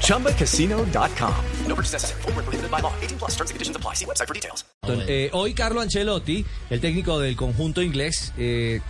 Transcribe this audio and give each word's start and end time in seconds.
ChumbaCasino.com. 0.00 1.34
No 1.68 1.74
purchase 1.74 1.92
necessary. 1.94 2.22
Full 2.22 2.32
prohibited 2.32 2.70
by 2.70 2.80
law. 2.80 2.92
18 3.02 3.18
plus 3.18 3.32
terms 3.36 3.50
and 3.50 3.56
conditions 3.56 3.76
apply. 3.76 3.94
See 3.94 4.04
website 4.06 4.26
for 4.26 4.34
details. 4.34 4.64
Eh, 5.08 5.30
hoy 5.32 5.54
Carlo 5.54 5.80
Ancelotti, 5.80 6.44
el 6.70 6.80
técnico 6.80 7.18
del 7.18 7.36
conjunto 7.36 7.80
inglés, 7.82 8.32
eh, 8.36 8.80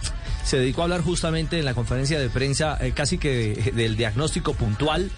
se 0.45 0.59
dedicó 0.59 0.83
a 0.83 0.85
hablar 0.85 1.03
justamente 1.03 1.59
en 1.59 1.65
la 1.65 1.75
conferencia 1.75 2.19
de 2.19 2.29
prensa 2.29 2.77
eh, 2.81 2.93
casi 2.93 3.19
que 3.19 3.55
de- 3.55 3.73
del 3.73 3.97
diagnóstico 3.97 4.55
puntual 4.55 5.11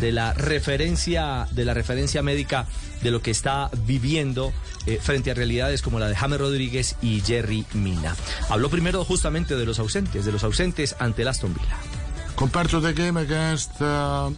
de 0.00 0.10
la 0.10 0.32
referencia 0.34 1.46
de 1.52 1.64
la 1.64 1.74
referencia 1.74 2.22
médica 2.22 2.66
de 3.02 3.10
lo 3.10 3.22
que 3.22 3.30
está 3.30 3.70
viviendo 3.86 4.52
eh, 4.86 4.98
frente 5.00 5.30
a 5.30 5.34
realidades 5.34 5.80
como 5.82 5.98
la 6.00 6.08
de 6.08 6.16
James 6.16 6.38
Rodríguez 6.40 6.96
y 7.02 7.20
Jerry 7.20 7.64
Mina. 7.74 8.16
Habló 8.48 8.68
primero 8.68 9.04
justamente 9.04 9.54
de 9.54 9.64
los 9.64 9.78
ausentes, 9.78 10.24
de 10.24 10.32
los 10.32 10.42
ausentes 10.42 10.96
ante 10.98 11.22
el 11.22 11.28
Aston 11.28 11.54
Villa. 11.54 11.76
Compared 12.34 12.68
to 12.68 12.80
the 12.80 12.92
game 12.92 13.18
against 13.20 13.80
uh, 13.80 14.30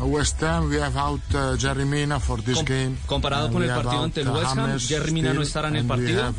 West 0.00 0.40
Ham, 0.42 0.68
we 0.68 0.80
have 0.80 0.96
out 0.96 1.20
uh, 1.34 1.56
Jerry 1.56 1.84
Mina 1.84 2.18
for 2.20 2.42
this 2.42 2.56
Com- 2.56 2.64
game. 2.64 2.96
comparado 3.06 3.50
con 3.52 3.62
el 3.62 3.68
partido 3.70 4.02
ante 4.02 4.20
el 4.22 4.28
uh, 4.28 4.32
West 4.34 4.56
Ham, 4.56 4.66
James 4.66 4.88
Jerry 4.88 5.12
Mina 5.12 5.32
no 5.32 5.42
estará 5.42 5.68
en 5.68 5.76
el 5.76 5.86
partido. 5.86 6.32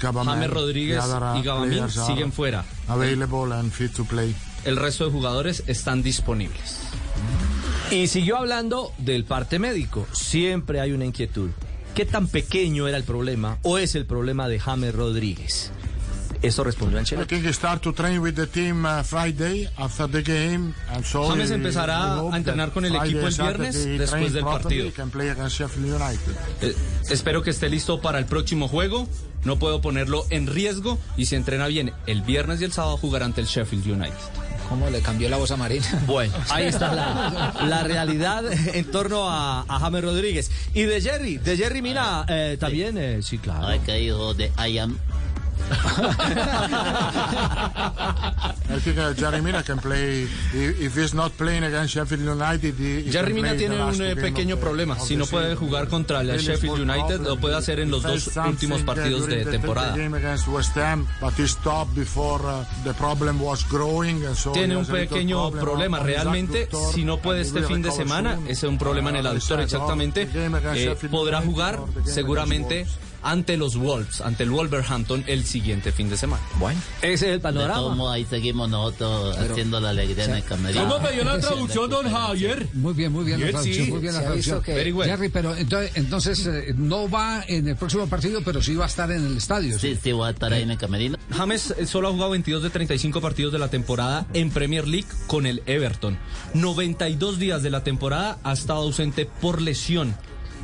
James 0.00 0.50
Rodríguez 0.50 1.02
y 1.04 1.08
uh, 1.08 1.42
Gabamín 1.42 1.70
players 1.70 1.98
are 1.98 2.06
siguen 2.06 2.32
fuera. 2.32 2.64
Available 2.88 3.52
and 3.54 3.70
fit 3.72 3.92
to 3.94 4.04
play. 4.04 4.34
el 4.64 4.76
resto 4.76 5.04
de 5.04 5.10
jugadores 5.12 5.62
están 5.66 6.02
disponibles. 6.02 6.78
Y 7.90 8.08
siguió 8.08 8.36
hablando 8.36 8.92
del 8.98 9.24
parte 9.24 9.58
médico. 9.58 10.06
Siempre 10.12 10.80
hay 10.80 10.92
una 10.92 11.06
inquietud. 11.06 11.50
¿Qué 11.94 12.04
tan 12.04 12.28
pequeño 12.28 12.86
era 12.86 12.96
el 12.96 13.04
problema 13.04 13.58
o 13.62 13.78
es 13.78 13.94
el 13.94 14.06
problema 14.06 14.46
de 14.48 14.60
James 14.60 14.94
Rodríguez? 14.94 15.72
Esto 16.42 16.62
respondió 16.64 16.98
I 16.98 17.00
Ancelotti. 17.00 17.28
think 17.28 17.46
he 17.46 17.52
start 17.52 17.82
to 17.82 17.92
train 17.92 18.20
with 18.20 18.34
the 18.36 18.46
team 18.46 18.84
uh, 18.84 19.02
Friday 19.02 19.68
after 19.76 20.06
the 20.08 20.22
game. 20.22 20.72
And 20.90 21.04
so 21.04 21.28
James 21.28 21.50
empezará 21.50 22.14
a 22.20 22.36
entrenar 22.36 22.70
con 22.72 22.84
el 22.84 22.92
Friday, 22.92 23.10
equipo 23.10 23.26
el 23.26 23.34
viernes 23.34 23.84
después 23.98 24.32
del 24.32 24.44
partido. 24.44 24.86
he 24.86 24.92
can 24.92 25.10
play 25.10 25.28
against 25.30 25.58
Sheffield 25.58 26.00
United. 26.00 26.36
Eh, 26.62 26.74
espero 27.10 27.42
que 27.42 27.50
esté 27.50 27.68
listo 27.68 28.00
para 28.00 28.18
el 28.18 28.26
próximo 28.26 28.68
juego. 28.68 29.08
No 29.44 29.58
puedo 29.58 29.80
ponerlo 29.80 30.26
en 30.30 30.46
riesgo 30.46 30.98
y 31.16 31.26
si 31.26 31.36
entrena 31.36 31.66
bien 31.68 31.92
el 32.06 32.22
viernes 32.22 32.60
y 32.60 32.64
el 32.64 32.72
sábado 32.72 32.96
jugará 32.96 33.24
ante 33.24 33.40
el 33.40 33.46
Sheffield 33.46 33.86
United. 33.86 34.14
¿Cómo 34.68 34.90
le 34.90 35.00
cambió 35.00 35.28
la 35.30 35.38
voz 35.38 35.50
a 35.52 35.56
Marina? 35.56 35.86
Bueno, 36.06 36.34
ahí 36.50 36.66
está 36.66 36.94
la, 36.94 37.54
la 37.64 37.82
realidad 37.84 38.44
en 38.74 38.84
torno 38.90 39.30
a, 39.30 39.62
a 39.66 39.78
James 39.80 40.02
Rodríguez. 40.04 40.50
Y 40.74 40.82
de 40.82 41.00
Jerry, 41.00 41.38
de 41.38 41.56
Jerry 41.56 41.80
Mina, 41.82 42.26
eh, 42.28 42.56
también, 42.60 42.98
eh, 42.98 43.20
sí, 43.22 43.38
claro. 43.38 43.66
Ay, 43.68 43.78
que 43.80 43.94
dijo 43.94 44.34
de 44.34 44.52
I 44.58 44.78
am. 44.78 44.98
I 48.70 48.80
think 48.80 48.98
uh, 48.98 49.14
Jerry 49.14 49.40
Mina 49.40 49.62
can 49.62 49.78
play. 49.78 50.28
If, 50.52 50.94
he's 50.94 51.14
not 51.14 51.32
playing 51.36 51.64
against 51.64 51.94
Sheffield 51.94 52.22
United, 52.22 52.74
he, 52.78 53.10
Jerry 53.10 53.32
Mina 53.32 53.56
tiene 53.56 53.82
un 53.82 54.00
eh, 54.00 54.14
pequeño 54.14 54.58
problema. 54.58 54.98
Si 54.98 55.16
no 55.16 55.26
puede 55.26 55.54
jugar 55.56 55.88
contra 55.88 56.20
el 56.20 56.38
Sheffield 56.38 56.80
United, 56.80 57.20
lo 57.20 57.38
puede 57.38 57.56
hacer 57.56 57.80
en 57.80 57.90
los 57.90 58.02
dos 58.02 58.30
últimos 58.46 58.82
partidos 58.82 59.26
de 59.26 59.44
temporada. 59.46 59.94
Tiene 64.52 64.76
un 64.76 64.86
pequeño 64.86 65.50
problem 65.50 65.68
problema. 65.92 65.98
Realmente, 66.00 66.68
si 66.92 67.04
no 67.04 67.18
puede 67.18 67.42
este 67.42 67.62
fin 67.62 67.82
de 67.82 67.90
semana, 67.90 68.38
ese 68.44 68.66
es 68.66 68.70
un 68.70 68.78
problema 68.78 69.10
en 69.10 69.16
el 69.16 69.26
aductor 69.26 69.60
exactamente. 69.60 70.28
eh, 70.74 70.94
podrá 71.10 71.40
jugar 71.40 71.80
seguramente. 72.04 72.86
Ante 73.22 73.56
los 73.56 73.76
Wolves, 73.76 74.20
ante 74.20 74.44
el 74.44 74.50
Wolverhampton 74.50 75.24
el 75.26 75.44
siguiente 75.44 75.92
fin 75.92 76.08
de 76.10 76.16
semana. 76.16 76.42
Bueno, 76.58 76.80
ese 77.02 77.14
es 77.14 77.22
el 77.24 77.30
De 77.32 77.40
panorama. 77.40 78.12
ahí 78.12 78.24
seguimos 78.24 78.68
nosotros 78.68 79.36
haciendo 79.38 79.80
la 79.80 79.90
alegría 79.90 80.24
en 80.24 80.34
el 80.36 80.44
camerino. 80.44 80.88
¿Cómo 80.88 81.00
me 81.00 81.12
dio 81.12 81.24
la 81.24 81.38
traducción, 81.40 81.90
don 81.90 82.10
Javier? 82.10 82.68
Muy 82.74 82.94
bien, 82.94 83.12
muy 83.12 83.24
bien 83.24 83.40
la 83.40 83.48
traducción, 83.50 83.84
sí. 83.86 83.90
muy 83.92 84.00
bien 84.00 84.14
la 84.14 84.20
traducción. 84.22 84.62
que- 84.62 84.74
Very 84.74 84.92
well. 84.92 85.08
Jerry, 85.08 85.28
pero 85.28 85.54
entonces, 85.56 85.92
entonces 85.94 86.46
eh, 86.46 86.74
no 86.76 87.08
va 87.10 87.44
en 87.48 87.68
el 87.68 87.76
próximo 87.76 88.06
partido, 88.08 88.40
pero 88.44 88.62
sí 88.62 88.74
va 88.74 88.84
a 88.84 88.88
estar 88.88 89.10
en 89.10 89.26
el 89.26 89.36
estadio. 89.36 89.78
Sí, 89.78 89.98
sí, 90.02 90.12
voy 90.12 90.28
a 90.28 90.30
estar 90.30 90.52
ahí 90.52 90.62
en 90.62 90.70
el 90.70 90.78
camerino. 90.78 91.16
James 91.30 91.74
eh, 91.76 91.86
solo 91.86 92.08
ha 92.08 92.12
jugado 92.12 92.30
22 92.30 92.62
de 92.62 92.70
35 92.70 93.20
partidos 93.20 93.52
de 93.52 93.58
la 93.58 93.68
temporada 93.68 94.26
en 94.32 94.50
Premier 94.50 94.86
League 94.88 95.08
con 95.26 95.46
el 95.46 95.62
Everton. 95.66 96.16
92 96.54 97.38
días 97.38 97.62
de 97.62 97.70
la 97.70 97.82
temporada 97.84 98.38
ha 98.44 98.52
estado 98.52 98.80
ausente 98.82 99.26
por 99.40 99.60
lesión. 99.60 100.14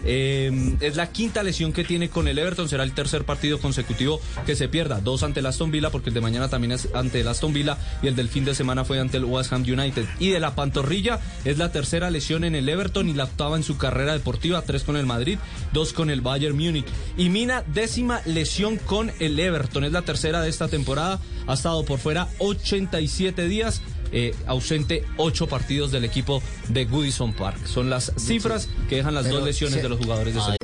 Eh, 0.05 0.77
es 0.81 0.97
la 0.97 1.11
quinta 1.11 1.43
lesión 1.43 1.73
que 1.73 1.85
tiene 1.85 2.09
con 2.09 2.29
el 2.29 2.39
Everton. 2.39 2.69
Será 2.69 2.85
el 2.85 2.93
tercer 2.93 3.25
partido 3.25 3.59
consecutivo 3.59 4.21
que 4.47 4.57
se 4.57 4.69
pierda. 4.69 5.01
Dos 5.01 5.23
ante 5.23 5.41
el 5.41 5.47
Aston 5.47 5.71
Villa, 5.71 5.91
porque 5.91 6.11
el 6.11 6.15
de 6.15 6.21
mañana 6.21 6.49
también 6.49 6.73
es 6.73 6.89
ante 6.95 7.21
el 7.21 7.29
Aston 7.29 7.53
Villa. 7.53 7.79
Y 8.03 8.09
el 8.09 8.17
del 8.17 8.29
fin 8.29 8.45
de 8.45 8.55
semana 8.55 8.85
fue 8.85 9.01
ante 9.01 9.17
el 9.17 9.25
West 9.25 9.53
Ham 9.53 9.63
United. 9.63 10.07
Y 10.19 10.31
de 10.31 10.41
la 10.41 10.55
pantorrilla 10.55 11.21
es 11.45 11.59
la 11.59 11.73
tercera 11.73 12.11
lesión 12.11 12.45
en 12.45 12.55
el 12.55 12.69
Everton 12.69 13.09
y 13.09 13.15
la 13.15 13.25
octava 13.25 13.57
en 13.57 13.63
su 13.63 13.77
carrera 13.77 14.13
deportiva. 14.13 14.63
Tres 14.63 14.85
con 14.85 14.97
el 14.97 15.07
Madrid, 15.07 15.39
dos 15.73 15.93
con 15.93 16.11
el 16.11 16.21
Bayern 16.21 16.57
Múnich. 16.57 16.87
Y 17.17 17.29
Mina, 17.29 17.65
décima 17.67 18.21
lesión 18.25 18.77
con 18.79 19.13
el 19.21 19.39
Everton. 19.39 19.85
Es 19.85 19.93
la 19.93 20.03
tercera 20.03 20.41
de 20.43 20.51
esta 20.51 20.69
temporada. 20.69 21.21
Ha 21.47 21.55
estado 21.55 21.85
por 21.85 21.99
fuera 21.99 22.29
87 22.39 23.49
días. 23.49 23.83
Eh, 24.15 24.35
ausente 24.47 25.05
ocho 25.17 25.49
partidos 25.49 25.91
del 25.91 26.05
equipo 26.05 26.43
de 26.69 26.85
Goodison 26.85 27.35
Park. 27.35 27.67
Son 27.67 27.91
las 27.91 28.13
cifras 28.17 28.69
que 28.89 28.97
dejan 28.97 29.15
las 29.15 29.29
dos 29.29 29.45
lesiones 29.45 29.83
de 29.83 29.89
los 29.89 29.99
jugadores 29.99 30.35
de 30.35 30.41
ese 30.41 30.64